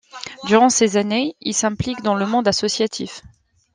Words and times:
Durant 0.47 0.71
ces 0.71 0.97
années, 0.97 1.35
il 1.41 1.53
s'implique 1.53 2.01
dans 2.01 2.15
le 2.15 2.25
monde 2.25 2.47
associatif. 2.47 3.21